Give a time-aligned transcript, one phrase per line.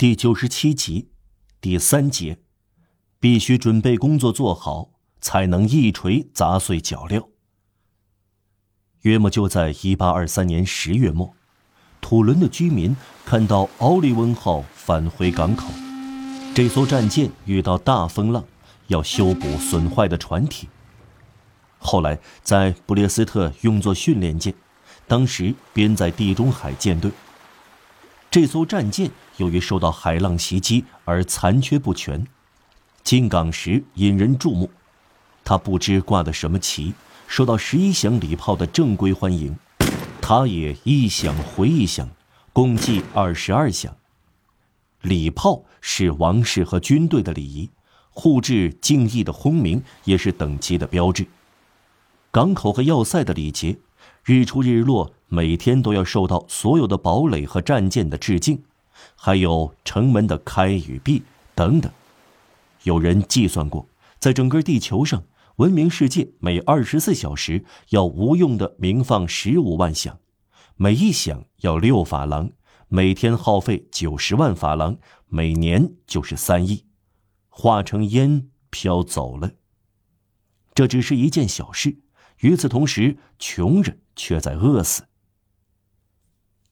[0.00, 1.10] 第九十七集，
[1.60, 2.38] 第三节，
[3.18, 7.26] 必须准备工作做好，才能一锤砸碎脚镣。
[9.02, 11.34] 约莫就在一八二三年十月末，
[12.00, 15.70] 土伦的居民看到奥利温号返回港口，
[16.54, 18.42] 这艘战舰遇到大风浪，
[18.86, 20.70] 要修补损坏的船体。
[21.76, 24.54] 后来在布列斯特用作训练舰，
[25.06, 27.12] 当时编在地中海舰队。
[28.30, 29.10] 这艘战舰
[29.40, 32.26] 由于受到海浪袭击而残缺不全，
[33.02, 34.70] 进港时引人注目。
[35.42, 36.92] 他不知挂的什么旗，
[37.26, 39.56] 受到十一响礼炮的正规欢迎。
[40.20, 42.08] 他也一响回一响，
[42.52, 43.96] 共计二十二响。
[45.00, 47.70] 礼炮是王室和军队的礼仪，
[48.10, 51.26] 互致敬意的轰鸣也是等级的标志。
[52.30, 53.78] 港口和要塞的礼节，
[54.22, 55.14] 日出日落。
[55.32, 58.64] 每天都要受到所有的堡垒和战舰的致敬，
[59.14, 61.22] 还有城门的开与闭
[61.54, 61.90] 等等。
[62.84, 63.86] 有人计算过，
[64.18, 65.22] 在整个地球上，
[65.56, 70.18] 文明世界每二十四小时要无用的鸣放十五万响，
[70.76, 72.50] 每一响要六法郎，
[72.88, 76.86] 每天耗费九十万法郎，每年就是三亿，
[77.48, 79.50] 化成烟飘走了。
[80.72, 81.98] 这只是一件小事，
[82.38, 85.09] 与此同时，穷人却在饿死。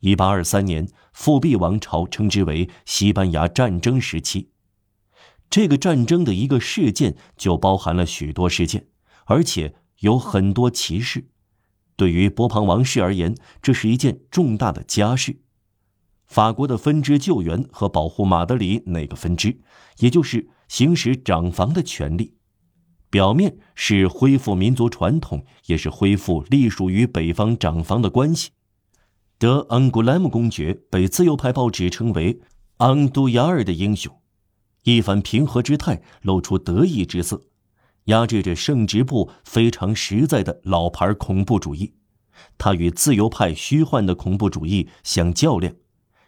[0.00, 4.50] 一八二三年，复辟王朝称之为西班牙战争时期。
[5.50, 8.86] 这个战争的一个事件就包含了许多事件，
[9.24, 11.28] 而且有很多歧视。
[11.96, 15.40] 对于波旁王室而言，这是一件重大的家事。
[16.26, 19.60] 法国的分支救援和保护马德里那个分支，
[19.98, 22.34] 也就是行使长房的权利，
[23.08, 28.50] 表面是恢复民族传统，也是恢复隶属于北方长房的关系。
[29.38, 32.40] 德昂古莱姆公爵被自由派报纸称为
[32.78, 34.12] “昂都雅尔的英雄”，
[34.82, 37.44] 一反平和之态，露出得意之色，
[38.06, 41.94] 压制着圣职部非常实在的老牌恐怖主义。
[42.56, 45.72] 他与自由派虚幻的恐怖主义相较量，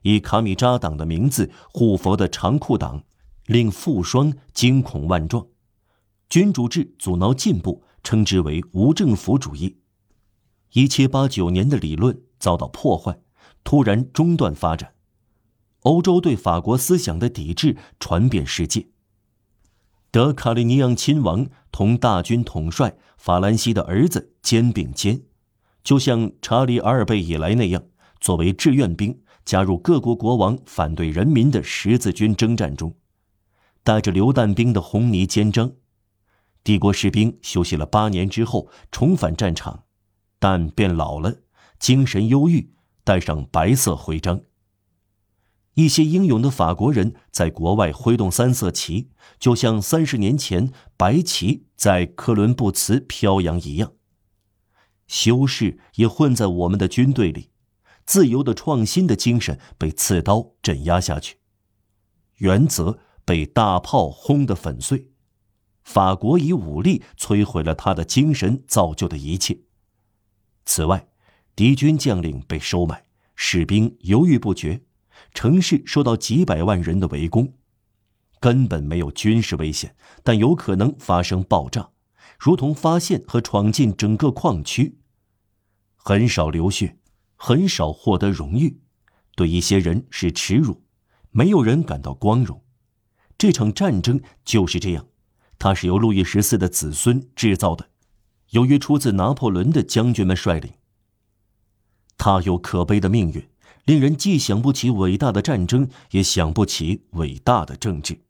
[0.00, 3.04] 以卡米扎党的名字护佛的长裤党，
[3.44, 5.46] 令富双惊恐万状。
[6.30, 9.76] 君主制阻挠进步，称之为无政府主义。
[10.72, 12.18] 一七八九年的理论。
[12.44, 13.18] 遭到破坏，
[13.64, 14.92] 突然中断发展。
[15.80, 18.88] 欧洲对法国思想的抵制传遍世界。
[20.10, 25.22] 德卡利尼昂亲王同大军统帅法兰西的儿子肩并肩，
[25.82, 27.82] 就像查理阿尔贝以来那样，
[28.20, 32.94] 作为志愿兵加入各国国王反对人民的十字军征战中，
[33.82, 35.72] 带着榴弹兵的红泥肩章。
[36.62, 39.84] 帝国士兵休息了八年之后重返战场，
[40.38, 41.43] 但变老了。
[41.84, 42.72] 精神忧郁，
[43.04, 44.40] 带上白色徽章。
[45.74, 53.92] 一些英勇的法国人在国外挥动三色旗，就像三十年前白旗在科伦布茨飘扬一样。
[55.06, 57.50] 修士也混在我们的军队里，
[58.06, 61.36] 自由的创新的精神被刺刀镇压下去，
[62.36, 65.10] 原则被大炮轰得粉碎。
[65.82, 69.58] 法国以武力摧毁了他的精神造就的一切。
[70.64, 71.08] 此外。
[71.56, 73.04] 敌军将领被收买，
[73.36, 74.82] 士兵犹豫不决，
[75.32, 77.54] 城市受到几百万人的围攻，
[78.40, 79.94] 根本没有军事危险，
[80.24, 81.90] 但有可能发生爆炸，
[82.38, 84.98] 如同发现和闯进整个矿区。
[85.96, 86.98] 很少流血，
[87.36, 88.80] 很少获得荣誉，
[89.36, 90.82] 对一些人是耻辱，
[91.30, 92.62] 没有人感到光荣。
[93.38, 95.06] 这场战争就是这样，
[95.58, 97.90] 它是由路易十四的子孙制造的，
[98.50, 100.72] 由于出自拿破仑的将军们率领。
[102.16, 103.48] 他有可悲的命运，
[103.84, 108.20] 令人既想不起伟大的战争，也想不起伟大的政治。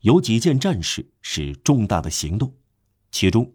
[0.00, 2.54] 有几件战事是重大的行动，
[3.10, 3.52] 其中，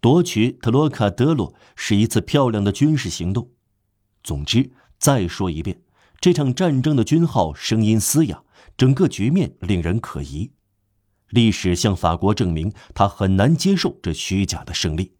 [0.00, 3.50] 夺取特罗卡德罗是一次漂亮的军事行动。
[4.22, 5.82] 总之，再说一遍，
[6.20, 8.44] 这场战争的军号声音嘶哑，
[8.76, 10.52] 整个局面令人可疑。
[11.30, 15.12] 历史向法国证明，他很难接受这虚假的胜利。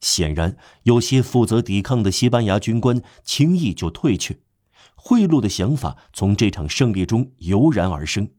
[0.00, 4.38] 显然，有些负责抵抗的西班牙军官轻易就退却，
[4.94, 8.30] 贿赂的想法从这场胜利中油然而生。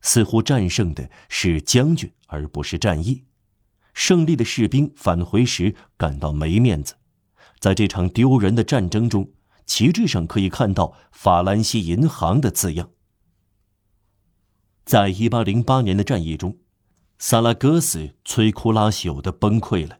[0.00, 3.24] 似乎战胜的是将军，而不是战役。
[3.94, 6.94] 胜利的士兵返回时感到没面子。
[7.58, 9.32] 在这场丢人的战争中，
[9.66, 12.90] 旗帜上可以看到“法兰西银行”的字样。
[14.84, 16.58] 在一八零八年的战役中，
[17.18, 19.98] 萨拉戈斯摧枯拉朽的崩溃了。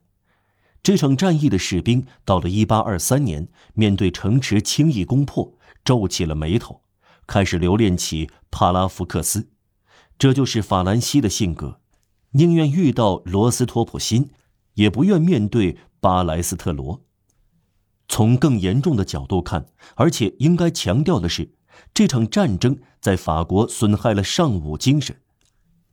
[0.82, 6.82] 这场战役的士兵到了1823年，面对城池轻易攻破，皱起了眉头，
[7.26, 9.50] 开始留恋起帕拉福克斯。
[10.18, 11.80] 这就是法兰西的性格，
[12.32, 14.30] 宁愿遇到罗斯托普辛，
[14.74, 17.04] 也不愿面对巴莱斯特罗。
[18.08, 19.66] 从更严重的角度看，
[19.96, 21.54] 而且应该强调的是，
[21.92, 25.20] 这场战争在法国损害了尚武精神，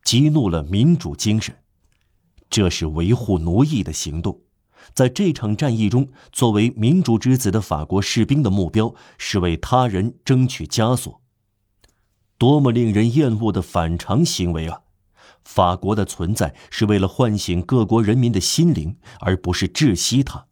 [0.04, 1.58] 激怒了民主精神。
[2.50, 4.45] 这是维护奴役的行动。
[4.94, 11.22] 在这场战役中，作为民主之子的法国士兵的目标是为他人争取枷锁。
[12.38, 14.82] 多么令人厌恶的反常行为啊！
[15.44, 20.48] 法国的存在是为了唤醒各国人民的心灵，而不是窒息它。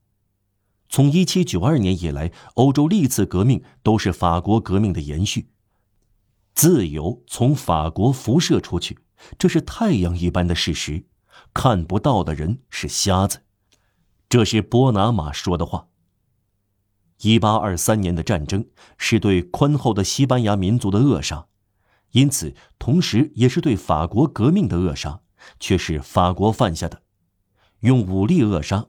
[0.88, 5.50] 从一七九二年以来，欧洲历次革命都是法国革命的延续。
[6.54, 9.00] 自由从法国辐射出去，
[9.40, 11.06] 这是太阳一般的事实。
[11.54, 13.43] 看不到的人是瞎子，
[14.34, 15.90] 这是波拿马说的话。
[17.22, 18.66] 一八二三年的战争
[18.98, 21.46] 是对宽厚的西班牙民族的扼杀，
[22.14, 25.22] 因此同时也是对法国革命的扼杀，
[25.60, 27.04] 却是法国犯下的，
[27.82, 28.88] 用武力扼杀。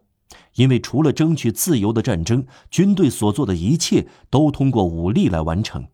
[0.54, 5.88] 因为除了争取自由的战争，军队所做的一切都通过武力来完成。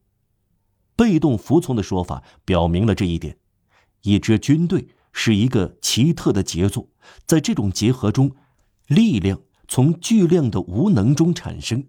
[0.94, 3.38] 被动服从的说法表明了这一点。
[4.02, 6.88] 一支军队是一个奇特的杰作，
[7.26, 8.36] 在这种结合中，
[8.90, 11.86] 力量从巨量的无能中产生。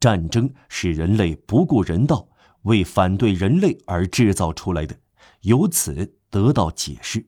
[0.00, 2.28] 战争是人类不顾人道，
[2.62, 4.98] 为反对人类而制造出来的，
[5.42, 7.26] 由此得到解释。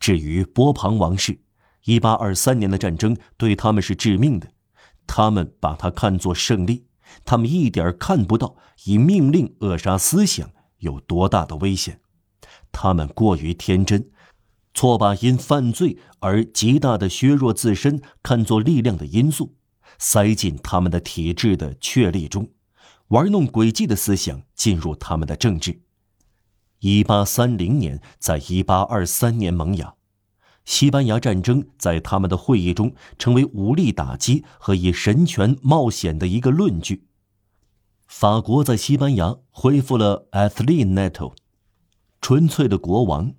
[0.00, 1.38] 至于波旁王室。
[1.84, 4.52] 一八二三年的战争对他们是致命的，
[5.04, 6.86] 他们把它看作胜利，
[7.24, 10.48] 他们一点看不到以命令扼杀思想
[10.78, 12.00] 有多大的危险，
[12.70, 14.12] 他们过于天真，
[14.74, 19.54] 错把因犯罪而极大的削弱自身看作力量的因素，
[19.98, 22.48] 塞进他们的体制的确立中，
[23.08, 25.82] 玩弄诡计的思想进入他们的政治。
[26.80, 29.94] 一八三零年在一八二三年萌芽。
[30.64, 37.08] 西班牙战争在他们的会议中成为武力打击和以神权冒险的一个论据。
[38.06, 41.34] 法国在西班牙恢复了 Athleneto，
[42.20, 43.34] 纯粹的国王，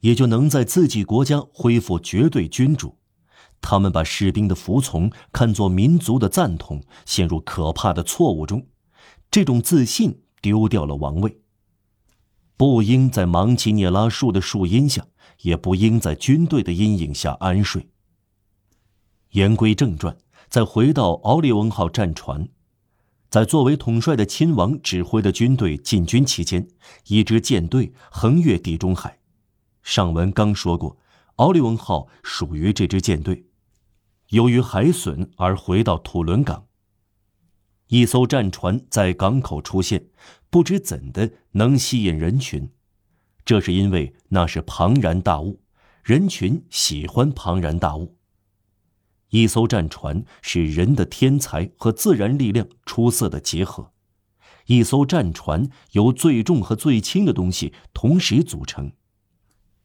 [0.00, 2.98] 也就能在自己国家恢复绝对君主。
[3.60, 8.66] 他们把士兵的服从看作民族的赞同，陷入可怕的错误中。
[9.30, 11.40] 这种自信丢掉了王位。
[12.56, 15.06] 不应在芒奇涅拉树的树荫下。
[15.42, 17.88] 也不应在军队的阴影下安睡。
[19.30, 20.14] 言归正传，
[20.50, 22.46] 再回到奥利翁号战船，
[23.30, 26.68] 在作为统帅的亲王指挥的军队进军期间，
[27.06, 29.19] 一支舰队横越地中海。
[29.82, 30.98] 上文刚说过，
[31.36, 33.46] 奥利翁号属于这支舰队，
[34.28, 36.66] 由于海损而回到土伦港。
[37.88, 40.06] 一艘战船在港口出现，
[40.48, 42.70] 不知怎的能吸引人群。
[43.44, 45.60] 这是因为那是庞然大物，
[46.04, 48.16] 人群喜欢庞然大物。
[49.30, 53.92] 一艘战船是人的天才和自然力量出色的结合，
[54.66, 58.92] 一艘战船由最重和最轻的东西同时组成，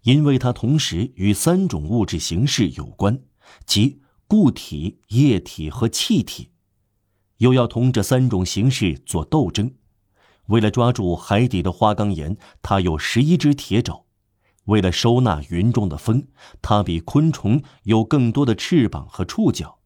[0.06, 3.24] 因为它同时与三种物质形式有关，
[3.66, 6.52] 即固体、液体和气体，
[7.38, 9.74] 又要同这三种形式做斗争。
[10.46, 14.06] 为了抓住海底的花岗岩，它有十一只铁爪；
[14.66, 16.28] 为了收纳云中的风，
[16.62, 19.80] 它比昆虫有更多的翅膀和触角。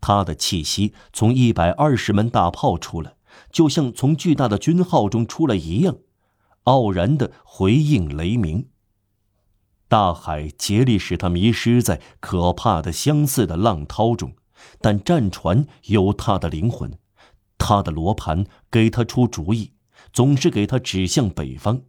[0.00, 3.16] 它的气息从一百二十门大炮出来，
[3.50, 5.96] 就像从巨大的军号中出来一样，
[6.62, 8.68] 傲然地回应雷鸣。
[9.92, 14.34] 大海竭力使它迷失在可怕的相似的浪涛中，
[14.80, 16.98] 但战船有它的灵魂。
[17.58, 19.74] 他的罗盘给他出主意，
[20.10, 21.82] 总是给他指向北方。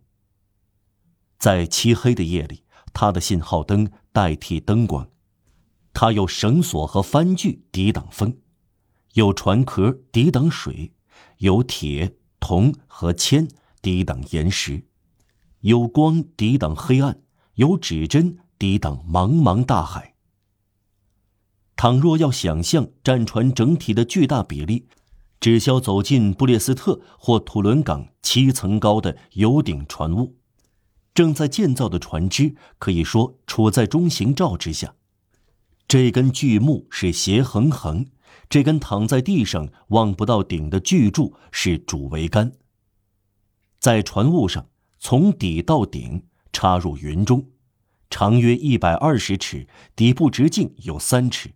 [1.38, 5.08] 在漆黑的夜里，他的信号灯代替灯光，
[5.94, 8.38] 他有绳索和帆具抵挡风，
[9.14, 10.92] 有船壳抵挡水，
[11.38, 13.48] 有铁、铜和铅
[13.82, 14.88] 抵挡岩石，
[15.62, 17.23] 有光抵挡黑暗，
[17.56, 20.16] 有指针抵挡茫茫大海。
[21.76, 24.88] 倘若要想象战船整体的巨大比例，
[25.40, 30.38] 只需要走进布列斯特或土伦港七层高的油顶船坞，
[31.14, 34.96] 正在建造的船只可以说处在中型罩之下。
[35.88, 38.06] 这根巨木是斜横横，
[38.50, 42.54] 这根躺在地上望不到顶的巨柱是主桅杆。
[43.80, 47.50] 在船坞上，从底到顶插入云中，
[48.10, 51.52] 长约一百二十尺，底部直径有三尺。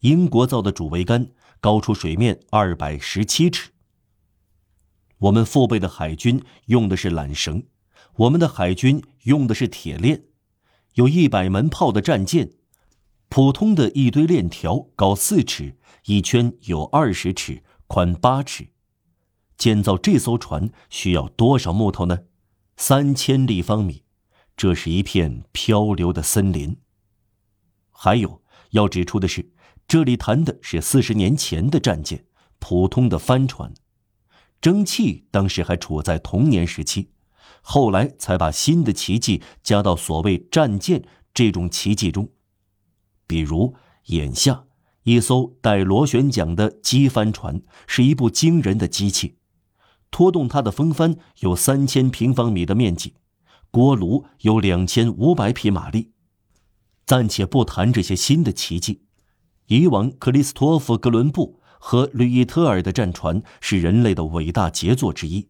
[0.00, 1.30] 英国造的主桅杆。
[1.62, 3.72] 高出水面二百十七尺。
[5.18, 7.64] 我们父辈的海军用的是缆绳，
[8.16, 10.24] 我们的海军用的是铁链，
[10.94, 12.52] 有一百门炮的战舰，
[13.28, 15.76] 普通的一堆链条高四尺，
[16.06, 18.68] 一圈有二十尺，宽八尺。
[19.58, 22.20] 建造这艘船需要多少木头呢？
[22.82, 24.04] 三千立方米，
[24.56, 26.78] 这是一片漂流的森林。
[27.90, 29.52] 还有要指出的是，
[29.86, 32.24] 这里谈的是四十年前的战舰，
[32.58, 33.74] 普通的帆船。
[34.62, 37.10] 蒸汽当时还处在童年时期，
[37.60, 42.30] 后来才把新的奇迹加到所谓战舰这种奇迹中。
[43.26, 43.74] 比如
[44.06, 44.64] 眼下
[45.02, 49.36] 一艘带螺旋桨的机帆船是一部惊人的机器，
[50.10, 53.14] 拖动它的风帆有三千平方米的面积，
[53.70, 56.12] 锅炉有两千五百匹马力。
[57.06, 59.02] 暂且不谈这些新的奇迹，
[59.66, 61.60] 以往克里斯托弗·哥伦布。
[61.82, 65.48] 和吕伊特尔的战船是人类的伟大杰作之一，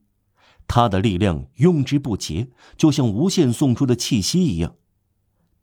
[0.69, 4.77] 它的力量用之不竭，就像无限送出的气息一样。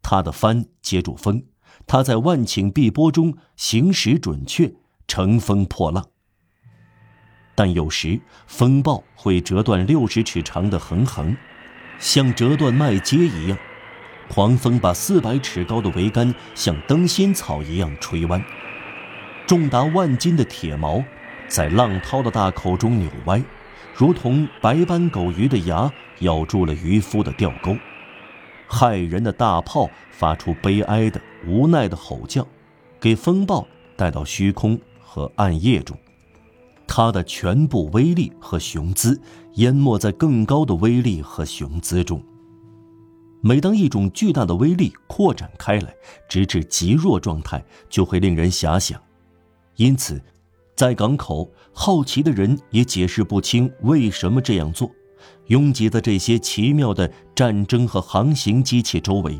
[0.01, 1.46] 它的帆接住风，
[1.86, 4.75] 它在万顷碧波中行驶准确，
[5.08, 6.10] 乘风破浪。
[7.57, 11.35] 但有时风暴会折断六十尺长的横横，
[11.97, 13.57] 像折断麦秸一样；
[14.29, 18.39] 狂风把四百尺高的桅杆像灯芯草一样吹弯。
[19.47, 21.03] 重达万斤的铁锚，
[21.47, 23.41] 在浪涛的大口中扭歪，
[23.95, 27.75] 如同白斑狗鱼的牙咬住了渔夫的钓钩。
[28.69, 32.47] 骇人的大炮发出悲哀的、无奈的吼叫，
[32.99, 35.97] 给风暴带到虚空和暗夜中。
[36.98, 39.22] 它的全部威力和雄姿，
[39.58, 42.20] 淹没在更高的威力和雄姿中。
[43.39, 45.94] 每当一种巨大的威力扩展开来，
[46.27, 49.00] 直至极弱状态，就会令人遐想。
[49.75, 50.20] 因此，
[50.75, 54.89] 在港口，好奇的人也解释不清为什么这样做，
[55.50, 59.39] 拥挤在这些奇妙的战争和航行机器周围。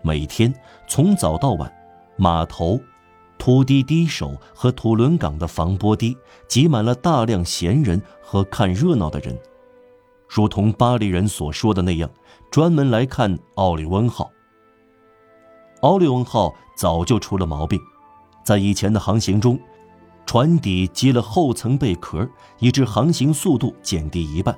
[0.00, 0.54] 每天
[0.86, 1.68] 从早到晚，
[2.16, 2.80] 码头、
[3.40, 6.14] 土地堤手和土伦港的防波堤
[6.46, 9.36] 挤满了大量闲人和看热闹的人，
[10.28, 12.10] 如同巴黎人所说的那样，
[12.50, 14.30] 专门来看奥利翁号。
[15.80, 17.80] 奥利翁号早就出了毛病。
[18.44, 19.58] 在以前的航行中，
[20.26, 22.28] 船底积了厚层贝壳，
[22.58, 24.54] 以致航行速度减低一半。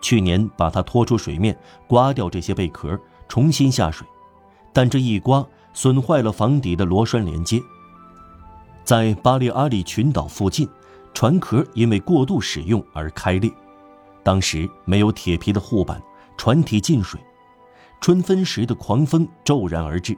[0.00, 1.54] 去年把它拖出水面，
[1.86, 4.06] 刮掉这些贝壳，重新下水，
[4.72, 7.60] 但这一刮损坏了房底的螺栓连接。
[8.84, 10.68] 在巴利阿里群岛附近，
[11.14, 13.50] 船壳因为过度使用而开裂。
[14.22, 16.02] 当时没有铁皮的护板，
[16.36, 17.20] 船体进水，
[18.00, 20.16] 春分时的狂风骤然而至。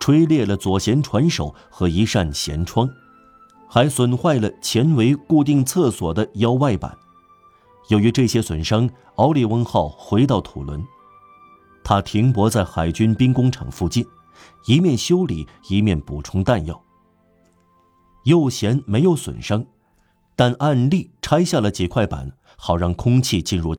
[0.00, 2.88] 吹裂了左舷船首和一扇舷窗，
[3.66, 6.96] 还损坏了前桅固定厕所的腰外板。
[7.88, 10.82] 由于这些损伤，奥利翁号回到土伦，
[11.82, 14.06] 它停泊在海军兵工厂附近，
[14.66, 16.80] 一面修理，一面补充弹药。
[18.28, 19.64] 右舷没有损伤，
[20.36, 23.74] 但按例拆下了几块板，好让空气进入。